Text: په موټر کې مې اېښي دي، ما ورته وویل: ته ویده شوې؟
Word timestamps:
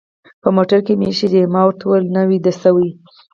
په 0.41 0.49
موټر 0.55 0.79
کې 0.85 0.93
مې 0.99 1.05
اېښي 1.09 1.27
دي، 1.33 1.41
ما 1.53 1.61
ورته 1.65 1.83
وویل: 1.85 2.07
ته 2.13 2.21
ویده 2.29 2.51
شوې؟ 2.61 2.89